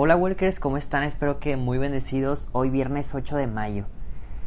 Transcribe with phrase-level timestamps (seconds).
[0.00, 1.02] Hola Walkers, ¿cómo están?
[1.02, 3.86] Espero que muy bendecidos hoy viernes 8 de mayo.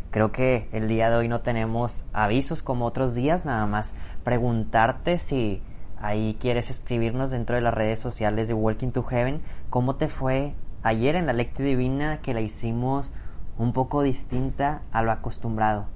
[0.10, 3.94] Creo que el día de hoy no tenemos avisos como otros días, nada más
[4.24, 5.62] preguntarte si
[6.00, 10.56] ahí quieres escribirnos dentro de las redes sociales de Walking to Heaven, cómo te fue
[10.84, 13.12] ayer en la lectura divina que la hicimos
[13.58, 15.88] un poco distinta a lo acostumbrado.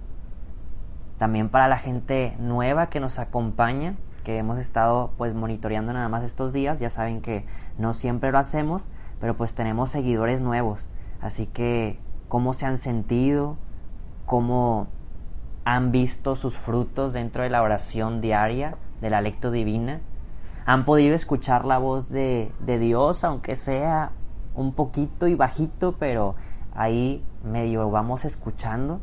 [1.18, 3.96] También para la gente nueva que nos acompaña,
[4.26, 7.46] que hemos estado pues monitoreando nada más estos días, ya saben que
[7.78, 10.87] no siempre lo hacemos, pero pues tenemos seguidores nuevos.
[11.21, 13.57] Así que, ¿cómo se han sentido?
[14.25, 14.87] ¿Cómo
[15.64, 20.01] han visto sus frutos dentro de la oración diaria, de la lectura divina?
[20.65, 24.11] ¿Han podido escuchar la voz de, de Dios, aunque sea
[24.56, 26.36] un poquito y bajito, pero
[26.73, 29.00] ahí medio vamos escuchando?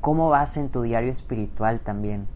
[0.00, 2.28] ¿Cómo vas en tu diario espiritual también?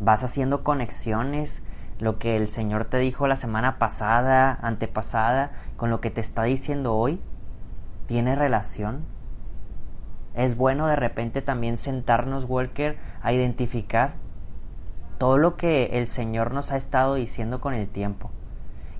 [0.00, 1.62] ¿Vas haciendo conexiones
[1.98, 6.42] lo que el Señor te dijo la semana pasada, antepasada, con lo que te está
[6.44, 7.20] diciendo hoy,
[8.06, 9.04] tiene relación.
[10.34, 14.14] Es bueno de repente también sentarnos, Walker, a identificar
[15.18, 18.30] todo lo que el Señor nos ha estado diciendo con el tiempo.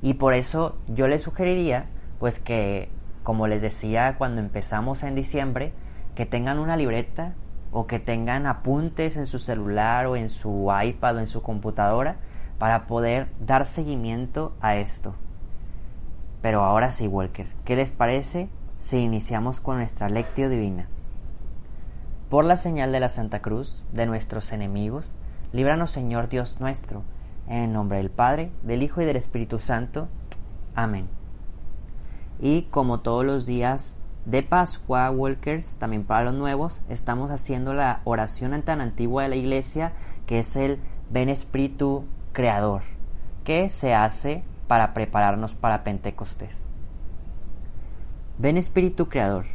[0.00, 1.86] Y por eso yo les sugeriría,
[2.18, 2.88] pues que,
[3.22, 5.74] como les decía cuando empezamos en diciembre,
[6.14, 7.34] que tengan una libreta
[7.70, 12.16] o que tengan apuntes en su celular o en su iPad o en su computadora
[12.58, 15.14] para poder dar seguimiento a esto.
[16.42, 18.48] Pero ahora sí, Walker, ¿qué les parece
[18.78, 20.86] si iniciamos con nuestra lectio divina?
[22.30, 25.10] Por la señal de la Santa Cruz, de nuestros enemigos,
[25.52, 27.02] líbranos Señor Dios nuestro,
[27.46, 30.08] en nombre del Padre, del Hijo y del Espíritu Santo.
[30.74, 31.08] Amén.
[32.40, 38.00] Y como todos los días de Pascua, Walkers, también para los nuevos, estamos haciendo la
[38.04, 39.92] oración tan antigua de la Iglesia,
[40.26, 42.04] que es el Ven Espíritu
[42.36, 42.82] creador
[43.44, 46.66] que se hace para prepararnos para Pentecostés.
[48.36, 49.46] Ven Espíritu Creador,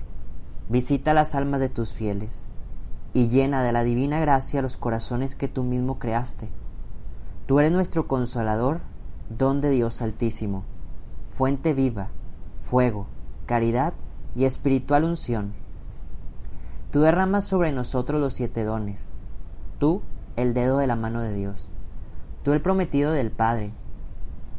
[0.67, 2.43] visita las almas de tus fieles
[3.13, 6.49] y llena de la divina gracia los corazones que tú mismo creaste.
[7.45, 8.81] Tú eres nuestro consolador,
[9.29, 10.63] don de Dios Altísimo,
[11.29, 12.07] fuente viva,
[12.63, 13.05] fuego,
[13.45, 13.93] caridad
[14.35, 15.53] y espiritual unción.
[16.89, 19.13] Tú derramas sobre nosotros los siete dones,
[19.77, 20.01] tú
[20.35, 21.70] el dedo de la mano de Dios
[22.43, 23.71] Tú el prometido del Padre,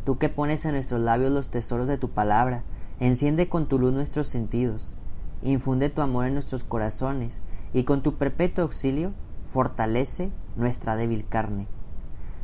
[0.05, 2.63] tú que pones en nuestros labios los tesoros de tu palabra,
[3.01, 4.95] enciende con tu luz nuestros sentidos,
[5.43, 7.41] infunde tu amor en nuestros corazones,
[7.75, 9.13] y con tu perpetuo auxilio
[9.51, 11.67] fortalece nuestra débil carne.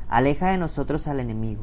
[0.09, 1.63] Aleja de nosotros al enemigo,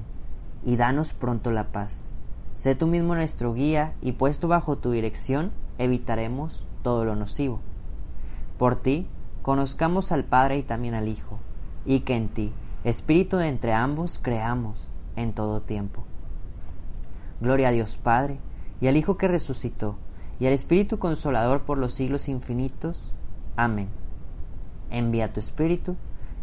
[0.65, 2.09] y danos pronto la paz.
[2.53, 7.59] Sé tú mismo nuestro guía, y puesto bajo tu dirección, evitaremos todo lo nocivo.
[8.57, 9.07] Por ti,
[9.41, 11.39] conozcamos al Padre y también al Hijo,
[11.85, 12.53] y que en ti,
[12.85, 16.03] Espíritu de entre ambos creamos en todo tiempo.
[17.41, 18.37] Gloria a Dios Padre,
[18.79, 19.95] y al Hijo que resucitó,
[20.39, 23.11] y al Espíritu Consolador por los siglos infinitos.
[23.55, 23.87] Amén.
[24.91, 25.95] Envía tu Espíritu,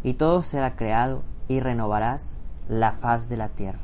[0.03, 2.35] y todo será creado, y renovarás
[2.67, 3.79] la faz de la tierra.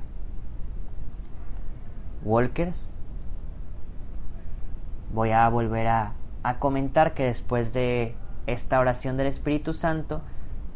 [2.26, 2.90] Walkers,
[5.14, 6.12] voy a volver a,
[6.44, 10.20] a comentar que después de esta oración del Espíritu Santo,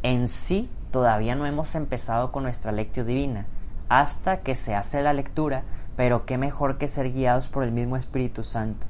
[0.01, 3.47] en sí todavía no hemos empezado con nuestra lectio divina,
[3.89, 5.63] hasta que se hace la lectura,
[5.97, 8.85] pero qué mejor que ser guiados por el mismo Espíritu Santo.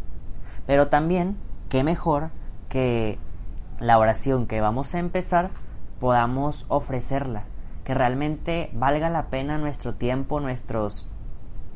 [0.67, 1.37] Pero también,
[1.69, 2.31] qué mejor
[2.67, 3.17] que
[3.79, 5.51] la oración que vamos a empezar
[6.01, 7.45] podamos ofrecerla,
[7.85, 11.07] que realmente valga la pena nuestro tiempo, nuestros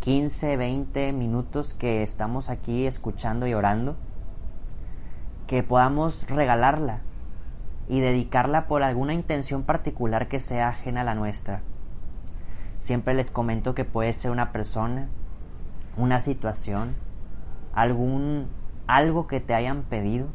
[0.01, 3.95] 15, 20 minutos que estamos aquí escuchando y orando,
[5.47, 6.99] que podamos regalarla,
[7.89, 11.61] y dedicarla por alguna intención particular que sea ajena a la nuestra.
[12.79, 15.09] Siempre les comento que puede ser una persona,
[15.97, 16.95] una situación,
[17.73, 18.47] algún
[18.87, 20.27] algo que te hayan pedido,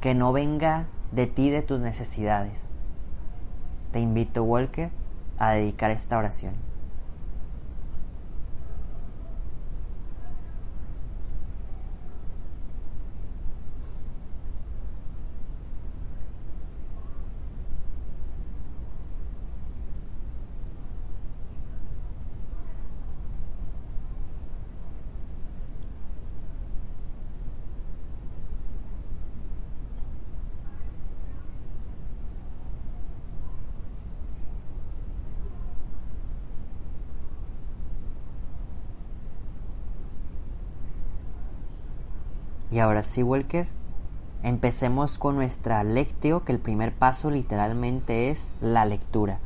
[0.00, 2.68] que no venga de ti de tus necesidades.
[3.92, 4.90] Te invito, Walker,
[5.38, 6.54] a dedicar esta oración.
[42.74, 43.68] Y ahora sí, Walker,
[44.42, 49.38] empecemos con nuestra lectio, que el primer paso literalmente es la lectura.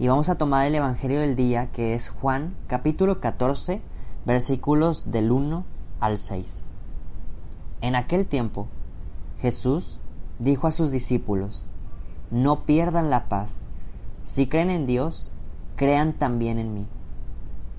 [0.00, 3.80] Y vamos a tomar el Evangelio del día, que es Juan capítulo 14,
[4.26, 5.64] versículos del 1
[6.00, 6.64] al 6.
[7.80, 8.66] En aquel tiempo,
[9.38, 10.00] Jesús
[10.40, 11.64] dijo a sus discípulos,
[12.32, 13.68] no pierdan la paz.
[14.24, 15.30] Si creen en Dios,
[15.76, 16.88] crean también en mí.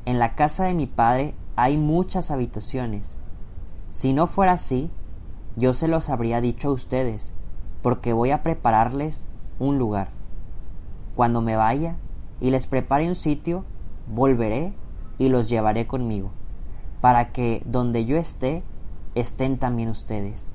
[0.05, 3.17] En la casa de mi Padre hay muchas habitaciones.
[3.95, 4.91] Si no fuera así,
[5.55, 7.31] yo se los habría dicho a ustedes,
[7.81, 10.09] porque voy a prepararles un lugar.
[11.15, 11.95] Cuando me vaya
[12.41, 13.63] y les prepare un sitio,
[14.13, 14.73] volveré
[15.17, 16.31] y los llevaré conmigo,
[16.99, 18.63] para que donde yo esté,
[19.15, 20.51] estén también ustedes.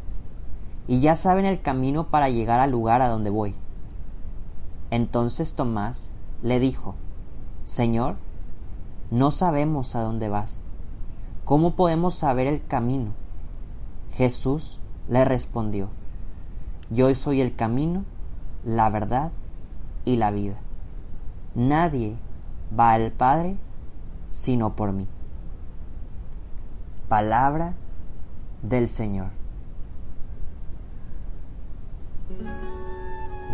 [0.86, 3.54] Y ya saben el camino para llegar al lugar a donde voy.
[4.90, 6.10] Entonces Tomás
[6.42, 6.94] le dijo,
[7.64, 8.16] Señor,
[9.10, 10.60] no sabemos a dónde vas.
[11.46, 13.18] ¿Cómo podemos saber el camino?
[14.20, 14.78] Jesús
[15.08, 15.88] le respondió,
[16.90, 18.04] Yo soy el camino,
[18.66, 19.30] la verdad
[20.04, 20.56] y la vida.
[21.54, 22.16] Nadie
[22.78, 23.56] va al Padre
[24.30, 25.08] sino por mí.
[27.08, 27.72] Palabra
[28.60, 29.28] del Señor.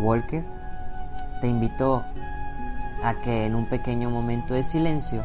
[0.00, 0.44] Walker,
[1.42, 2.02] te invito
[3.04, 5.22] a que en un pequeño momento de silencio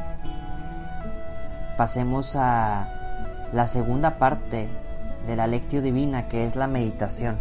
[1.80, 4.70] pasemos a la segunda parte
[5.28, 7.38] de la lectio divina que es la meditación.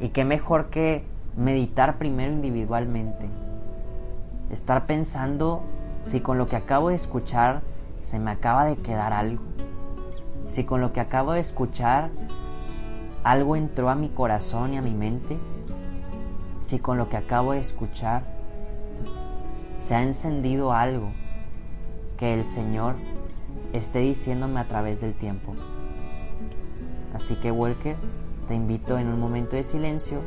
[0.00, 1.04] Y qué mejor que
[1.36, 3.28] meditar primero individualmente.
[4.50, 5.62] Estar pensando
[6.02, 7.62] si con lo que acabo de escuchar
[8.02, 9.42] se me acaba de quedar algo
[10.48, 12.10] si con lo que acabo de escuchar
[13.22, 15.36] algo entró a mi corazón y a mi mente,
[16.58, 18.22] si con lo que acabo de escuchar
[19.76, 21.12] se ha encendido algo
[22.16, 22.96] que el Señor
[23.72, 25.54] esté diciéndome a través del tiempo.
[27.18, 27.96] Así que Walker,
[28.46, 30.20] te invito en un momento de silencio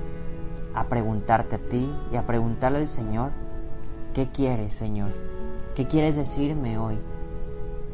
[0.76, 3.32] a preguntarte a ti y a preguntarle al Señor,
[4.14, 5.12] ¿qué quieres, Señor?
[5.74, 6.98] ¿Qué quieres decirme hoy?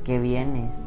[0.03, 0.83] ¿Qué vienes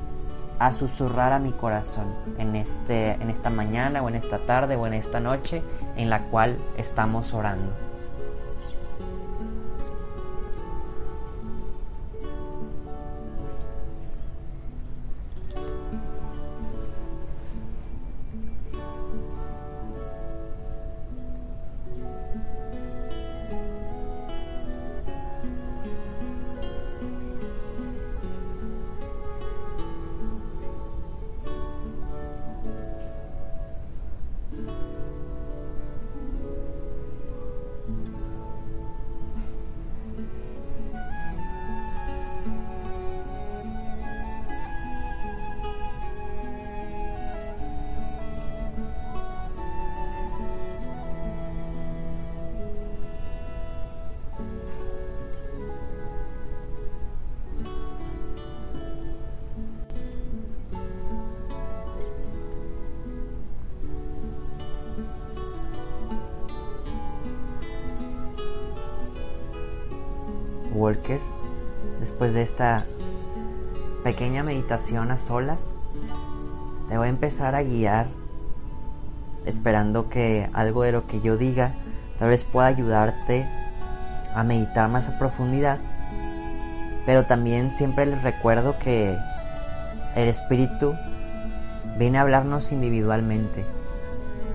[0.59, 4.89] a susurrar a mi corazón en, este, en esta mañana o en esta tarde o
[4.89, 5.63] en esta noche
[5.95, 7.90] en la cual estamos orando.
[70.81, 71.21] Walker,
[72.00, 72.85] después de esta
[74.03, 75.61] pequeña meditación a solas,
[76.88, 78.09] te voy a empezar a guiar
[79.44, 81.75] esperando que algo de lo que yo diga
[82.19, 83.47] tal vez pueda ayudarte
[84.35, 85.79] a meditar más a profundidad.
[87.06, 89.17] Pero también siempre les recuerdo que
[90.15, 90.94] el Espíritu
[91.99, 93.65] viene a hablarnos individualmente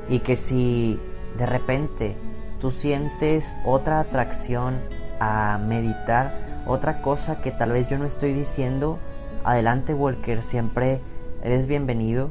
[0.09, 0.99] y que si
[1.37, 2.15] de repente
[2.59, 4.79] tú sientes otra atracción
[5.25, 6.33] a meditar
[6.67, 8.99] otra cosa que tal vez yo no estoy diciendo,
[9.43, 11.01] adelante Walker, siempre
[11.43, 12.29] eres bienvenido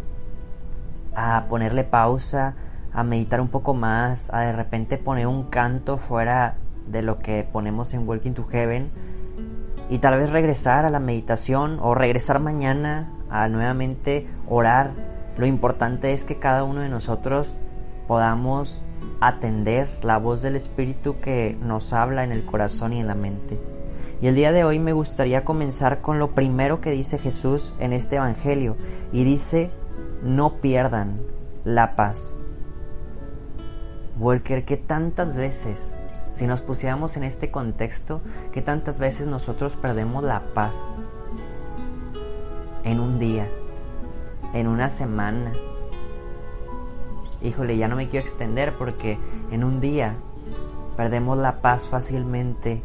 [1.14, 2.54] a ponerle pausa,
[2.92, 7.46] a meditar un poco más, a de repente poner un canto fuera de lo que
[7.50, 8.90] ponemos en Walking to Heaven
[9.90, 14.92] y tal vez regresar a la meditación o regresar mañana a nuevamente orar.
[15.36, 17.56] Lo importante es que cada uno de nosotros
[18.06, 18.82] podamos
[19.20, 23.58] atender la voz del Espíritu que nos habla en el corazón y en la mente.
[24.20, 27.92] Y el día de hoy me gustaría comenzar con lo primero que dice Jesús en
[27.92, 28.76] este Evangelio
[29.12, 29.70] y dice,
[30.22, 31.20] no pierdan
[31.64, 32.32] la paz.
[34.18, 35.94] Walker, que tantas veces,
[36.34, 38.20] si nos pusiéramos en este contexto,
[38.52, 40.72] que tantas veces nosotros perdemos la paz
[42.84, 43.48] en un día,
[44.52, 45.52] en una semana,
[47.42, 49.18] híjole, ya no me quiero extender porque
[49.50, 50.14] en un día
[50.96, 52.82] perdemos la paz fácilmente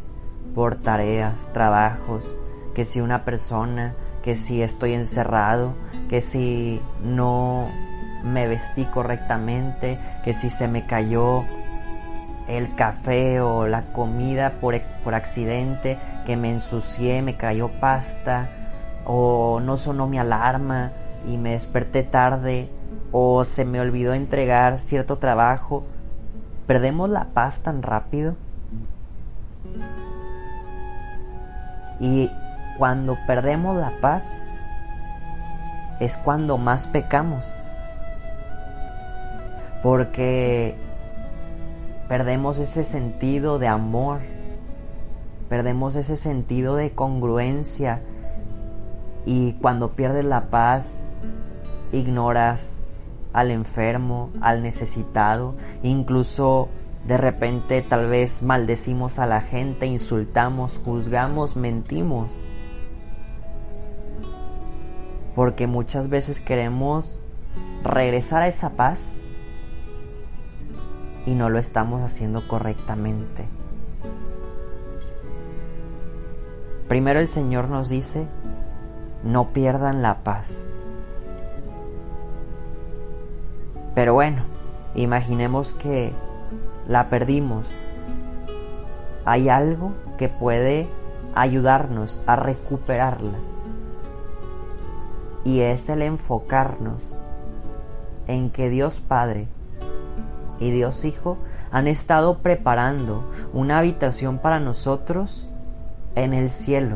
[0.56, 2.36] por tareas, trabajos,
[2.74, 5.74] que si una persona, que si estoy encerrado,
[6.10, 7.70] que si no
[8.24, 11.46] me vestí correctamente, que si se me cayó
[12.48, 18.50] el café o la comida por, por accidente, que me ensucié, me cayó pasta,
[19.06, 20.92] o no sonó mi alarma
[21.28, 22.70] y me desperté tarde
[23.12, 25.84] o se me olvidó entregar cierto trabajo,
[26.68, 28.36] ¿perdemos la paz tan rápido?
[32.00, 32.30] Y
[32.78, 34.24] cuando perdemos la paz
[36.00, 37.46] es cuando más pecamos.
[39.84, 40.76] Porque
[42.08, 44.20] perdemos ese sentido de amor,
[45.50, 48.02] perdemos ese sentido de congruencia
[49.26, 50.86] y cuando pierdes la paz
[51.92, 52.79] ignoras
[53.34, 56.70] al enfermo, al necesitado, incluso
[57.06, 62.44] de repente tal vez maldecimos a la gente, insultamos, juzgamos, mentimos.
[65.36, 67.22] Porque muchas veces queremos
[67.84, 69.00] regresar a esa paz
[71.26, 73.46] y no lo estamos haciendo correctamente.
[76.88, 78.28] Primero el Señor nos dice,
[79.24, 80.48] no pierdan la paz.
[84.00, 84.44] Pero bueno,
[84.96, 86.14] imaginemos que
[86.88, 87.68] la perdimos.
[89.26, 90.88] Hay algo que puede
[91.36, 93.38] ayudarnos a recuperarla.
[95.44, 97.04] Y es el enfocarnos
[98.28, 99.50] en que Dios Padre
[100.60, 101.38] y Dios Hijo
[101.70, 105.50] han estado preparando una habitación para nosotros
[106.16, 106.96] en el cielo.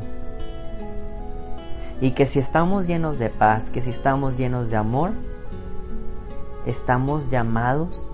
[1.99, 5.11] Y que si estamos llenos de paz, que si estamos llenos de amor,
[6.65, 8.07] estamos llamados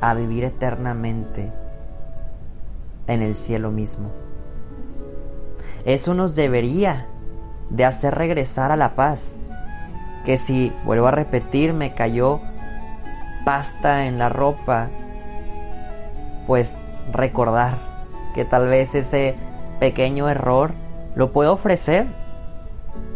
[0.00, 1.52] a vivir eternamente
[3.06, 4.10] en el cielo mismo.
[5.84, 7.06] Eso nos debería
[7.70, 9.34] de hacer regresar a la paz.
[10.24, 12.40] Que si, vuelvo a repetir, me cayó
[13.44, 14.90] pasta en la ropa,
[16.46, 16.72] pues
[17.10, 17.78] recordar
[18.34, 19.34] que tal vez ese
[19.80, 20.72] pequeño error
[21.14, 22.06] lo puedo ofrecer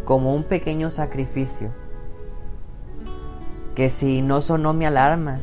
[0.03, 1.71] como un pequeño sacrificio
[3.75, 5.39] que si no sonó mi alarma,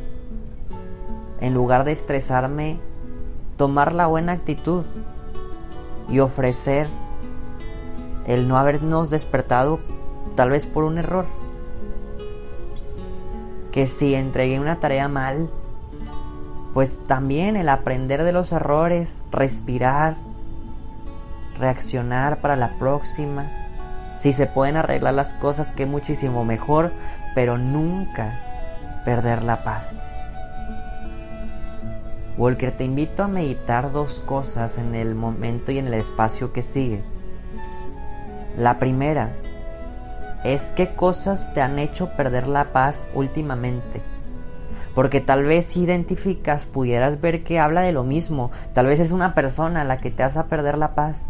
[1.41, 2.79] en lugar de estresarme,
[3.57, 4.85] tomar la buena actitud
[6.09, 6.87] y ofrecer
[8.27, 9.81] el no habernos despertado
[10.35, 11.27] tal vez por un error.
[13.71, 15.51] Que si entregué una tarea mal,
[16.75, 20.17] pues también el aprender de los errores, respirar,
[21.59, 23.51] reaccionar para la próxima.
[24.23, 26.93] Si se pueden arreglar las cosas, que muchísimo mejor,
[27.35, 28.39] pero nunca
[29.05, 29.97] perder la paz.
[32.39, 36.63] Walker, te invito a meditar dos cosas en el momento y en el espacio que
[36.63, 37.03] sigue.
[38.57, 39.33] La primera
[40.45, 44.03] es qué cosas te han hecho perder la paz últimamente.
[44.95, 48.53] Porque tal vez si identificas, pudieras ver que habla de lo mismo.
[48.73, 51.27] Tal vez es una persona la que te hace perder la paz.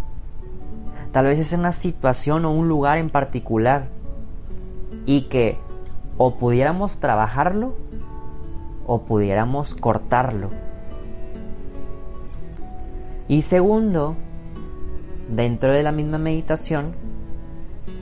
[1.13, 3.89] Tal vez es una situación o un lugar en particular.
[5.07, 5.59] Y que
[6.17, 7.75] o pudiéramos trabajarlo
[8.87, 10.51] o pudiéramos cortarlo.
[13.29, 14.17] Y segundo,
[15.29, 16.95] dentro de la misma meditación,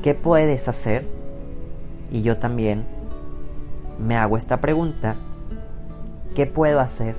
[0.03, 1.07] ¿qué puedes hacer?
[2.11, 2.85] Y yo también
[3.99, 5.17] me hago esta pregunta,
[6.35, 7.17] ¿qué puedo hacer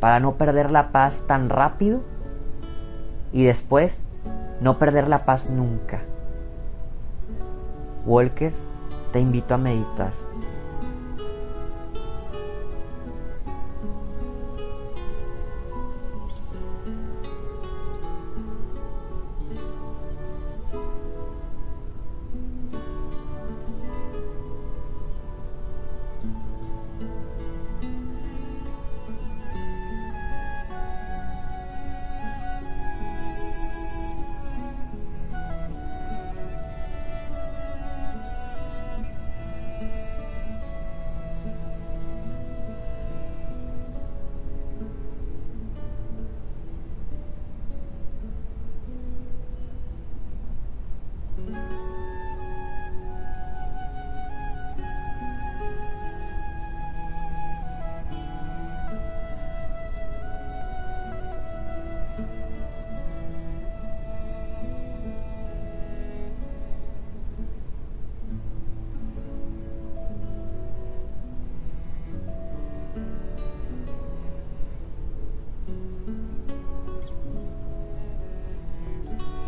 [0.00, 2.00] para no perder la paz tan rápido
[3.32, 4.00] y después
[4.62, 6.00] no perder la paz nunca?
[8.06, 8.52] Walker
[9.12, 10.21] te invito a meditar.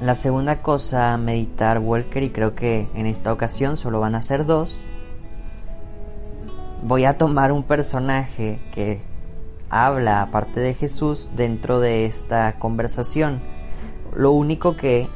[0.05, 4.45] La segunda cosa meditar, Walker, y creo que en esta ocasión solo van a ser
[4.45, 4.79] dos,
[6.83, 9.01] voy a tomar un personaje que
[9.71, 13.41] habla aparte de Jesús dentro de esta conversación.
[14.15, 15.09] Lo único que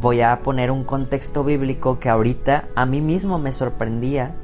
[0.00, 4.34] voy a poner un contexto bíblico que ahorita a mí mismo me sorprendía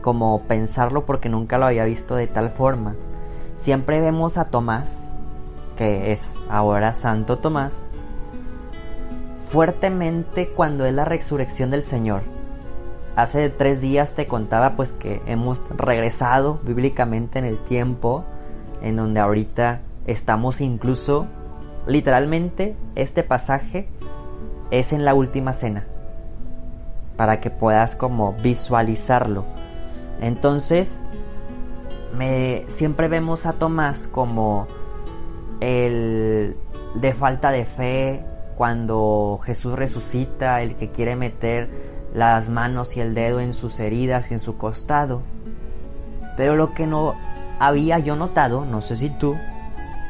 [0.00, 2.96] como pensarlo porque nunca lo había visto de tal forma.
[3.58, 5.08] Siempre vemos a Tomás,
[5.76, 6.20] que es
[6.50, 7.84] ahora Santo Tomás,
[9.52, 12.22] fuertemente cuando es la resurrección del Señor.
[13.16, 18.24] Hace tres días te contaba pues que hemos regresado bíblicamente en el tiempo
[18.80, 21.26] en donde ahorita estamos incluso
[21.86, 23.88] literalmente este pasaje
[24.70, 25.84] es en la última cena
[27.18, 29.44] para que puedas como visualizarlo.
[30.22, 30.98] Entonces,
[32.16, 34.66] me, siempre vemos a Tomás como
[35.60, 36.56] el
[36.94, 38.31] de falta de fe
[38.62, 41.68] cuando Jesús resucita, el que quiere meter
[42.14, 45.22] las manos y el dedo en sus heridas y en su costado.
[46.36, 47.16] Pero lo que no
[47.58, 49.34] había yo notado, no sé si tú,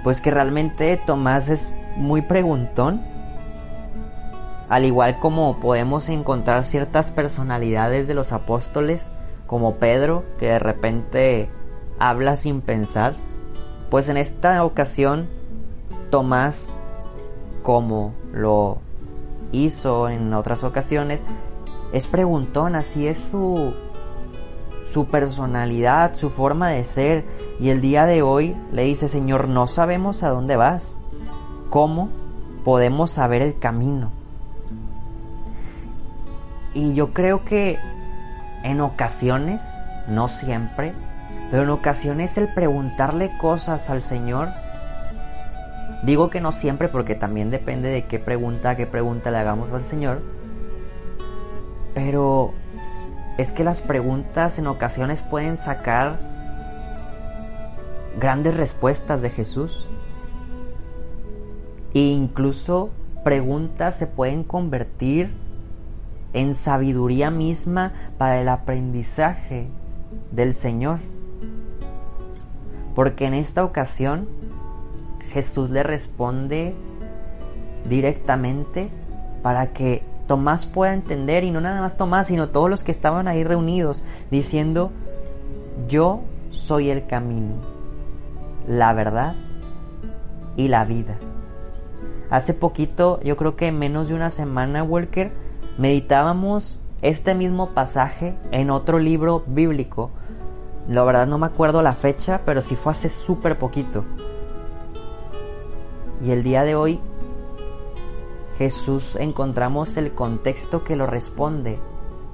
[0.04, 1.66] pues que realmente Tomás es
[1.96, 3.00] muy preguntón.
[4.68, 9.02] Al igual como podemos encontrar ciertas personalidades de los apóstoles,
[9.46, 11.48] como Pedro, que de repente
[11.98, 13.14] habla sin pensar,
[13.88, 15.30] pues en esta ocasión
[16.10, 16.68] Tomás,
[17.62, 18.78] como lo
[19.52, 21.20] hizo en otras ocasiones,
[21.92, 23.74] es preguntón, así es su,
[24.92, 27.24] su personalidad, su forma de ser,
[27.60, 30.96] y el día de hoy le dice, Señor, no sabemos a dónde vas,
[31.70, 32.08] ¿cómo
[32.64, 34.10] podemos saber el camino?
[36.74, 37.78] Y yo creo que
[38.62, 39.60] en ocasiones,
[40.08, 40.94] no siempre,
[41.50, 44.48] pero en ocasiones el preguntarle cosas al Señor,
[46.02, 49.84] digo que no siempre porque también depende de qué pregunta, qué pregunta le hagamos al
[49.84, 50.20] Señor,
[51.94, 52.52] pero
[53.38, 56.18] es que las preguntas en ocasiones pueden sacar
[58.18, 59.86] grandes respuestas de Jesús.
[61.94, 62.90] E incluso
[63.24, 65.30] preguntas se pueden convertir
[66.32, 69.68] en sabiduría misma para el aprendizaje
[70.30, 71.00] del Señor.
[72.94, 74.28] Porque en esta ocasión
[75.32, 76.74] Jesús le responde
[77.88, 78.88] directamente
[79.42, 83.28] para que Tomás pueda entender, y no nada más Tomás, sino todos los que estaban
[83.28, 84.92] ahí reunidos, diciendo,
[85.88, 87.56] yo soy el camino,
[88.68, 89.34] la verdad
[90.56, 91.16] y la vida.
[92.30, 95.32] Hace poquito, yo creo que menos de una semana, Walker,
[95.76, 100.10] meditábamos este mismo pasaje en otro libro bíblico.
[100.88, 104.04] La verdad no me acuerdo la fecha, pero sí fue hace súper poquito.
[106.22, 107.00] Y el día de hoy
[108.56, 111.80] Jesús encontramos el contexto que lo responde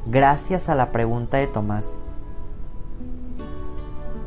[0.04, 1.86] gracias a la pregunta de Tomás.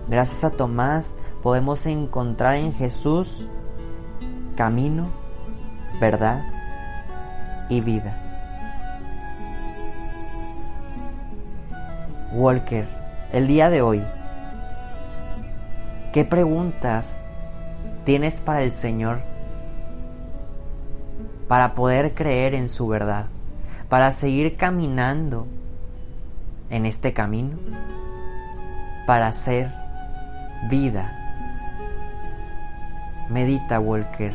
[0.07, 3.47] Gracias a Tomás podemos encontrar en Jesús
[4.55, 5.09] camino,
[5.99, 6.43] verdad
[7.69, 8.17] y vida.
[12.33, 12.87] Walker,
[13.31, 14.03] el día de hoy,
[16.13, 17.07] ¿qué preguntas
[18.05, 19.30] tienes para el Señor
[21.51, 23.25] para poder creer en su verdad,
[23.89, 25.47] para seguir caminando
[26.69, 27.57] en este camino,
[29.05, 29.69] para ser
[30.69, 31.11] vida.
[33.29, 34.31] Medita, Walker.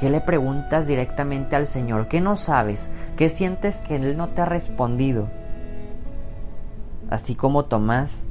[0.00, 2.08] ¿Qué le preguntas directamente al Señor?
[2.08, 2.90] ¿Qué no sabes?
[3.18, 5.28] ¿Qué sientes que Él no te ha respondido?
[7.10, 8.24] Así como Tomás,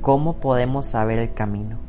[0.00, 1.85] ¿cómo podemos saber el camino?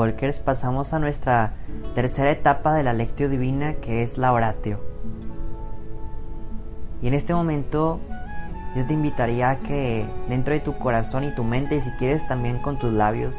[0.00, 1.52] Walkers pasamos a nuestra
[1.94, 4.80] tercera etapa de la lectio divina que es la oratio.
[7.02, 8.00] Y en este momento
[8.74, 12.26] yo te invitaría a que dentro de tu corazón y tu mente, y si quieres
[12.26, 13.36] también con tus labios,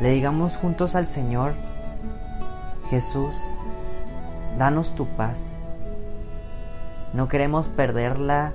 [0.00, 1.52] le digamos juntos al Señor,
[2.88, 3.32] Jesús,
[4.58, 5.38] danos tu paz.
[7.12, 8.52] No queremos perderla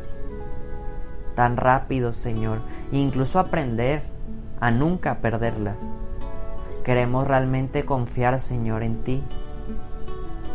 [1.36, 2.60] tan rápido, Señor,
[2.92, 4.04] e incluso aprender
[4.60, 5.76] a nunca perderla.
[6.86, 9.24] Queremos realmente confiar, Señor, en ti,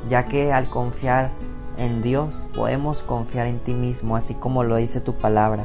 [0.09, 1.31] ya que al confiar
[1.77, 5.64] en Dios podemos confiar en ti mismo, así como lo dice tu palabra.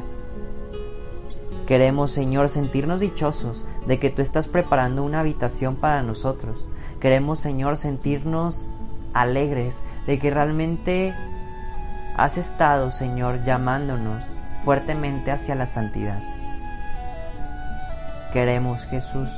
[1.68, 6.66] Queremos, Señor, sentirnos dichosos de que tú estás preparando una habitación para nosotros.
[6.98, 8.66] Queremos, Señor, sentirnos
[9.14, 9.76] alegres
[10.08, 11.14] de que realmente
[12.16, 14.24] has estado, Señor, llamándonos
[14.64, 16.20] fuertemente hacia la santidad.
[18.32, 19.30] Queremos, Jesús,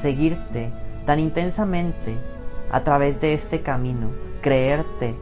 [0.00, 0.70] seguirte
[1.06, 2.16] tan intensamente
[2.70, 4.10] a través de este camino,
[4.40, 5.14] creerte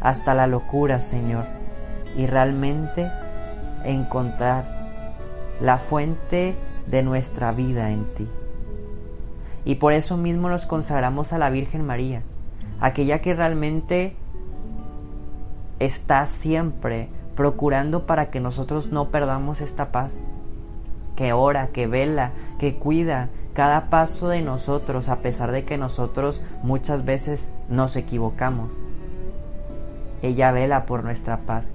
[0.00, 1.44] hasta la locura, Señor,
[2.16, 3.10] y realmente
[3.84, 4.74] encontrar
[5.60, 6.54] la fuente
[6.86, 8.28] de nuestra vida en ti.
[9.64, 12.22] Y por eso mismo nos consagramos a la Virgen María,
[12.80, 14.14] aquella que realmente
[15.78, 20.12] está siempre procurando para que nosotros no perdamos esta paz,
[21.16, 26.42] que ora, que vela, que cuida cada paso de nosotros a pesar de que nosotros
[26.62, 28.70] muchas veces nos equivocamos.
[30.22, 31.72] Ella vela por nuestra paz.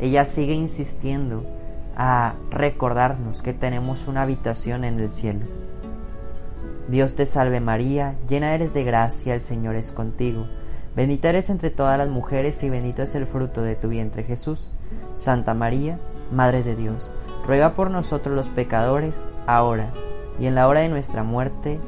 [0.00, 1.44] Ella sigue insistiendo
[1.96, 5.46] a recordarnos que tenemos una habitación en el cielo.
[6.88, 10.48] Dios te salve María, llena eres de gracia, el Señor es contigo.
[10.96, 14.68] Bendita eres entre todas las mujeres y bendito es el fruto de tu vientre Jesús.
[15.14, 15.98] Santa María,
[16.32, 17.12] Madre de Dios,
[17.46, 19.92] ruega por nosotros los pecadores, ahora
[20.38, 21.78] y en la hora de nuestra muerte.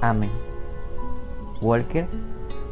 [0.00, 0.30] Amén.
[1.60, 2.06] Walker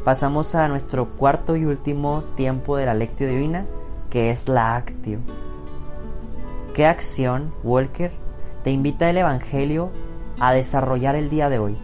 [0.07, 3.65] pasamos a nuestro cuarto y último tiempo de la lectio divina,
[4.09, 5.19] que es la actio.
[6.73, 8.11] ¿Qué acción, Walker,
[8.63, 9.91] te invita el Evangelio
[10.39, 11.77] a desarrollar el día de hoy?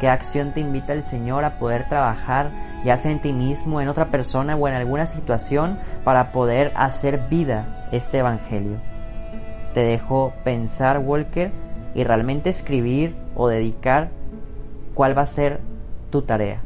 [0.00, 2.50] ¿Qué acción te invita el Señor a poder trabajar,
[2.84, 7.28] ya sea en ti mismo, en otra persona o en alguna situación, para poder hacer
[7.28, 8.78] vida este Evangelio?
[9.74, 11.52] Te dejo pensar, Walker,
[11.94, 14.10] y realmente escribir o dedicar
[14.94, 15.60] cuál va a ser
[16.10, 16.62] tu tarea.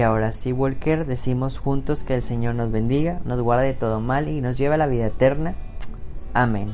[0.00, 4.00] Y ahora sí, Walker, decimos juntos que el Señor nos bendiga, nos guarde de todo
[4.00, 5.56] mal y nos lleve a la vida eterna.
[6.32, 6.68] Amén.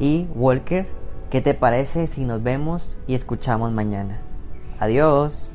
[0.00, 0.88] Y Walker,
[1.30, 4.18] ¿qué te parece si nos vemos y escuchamos mañana?
[4.80, 5.48] Adiós.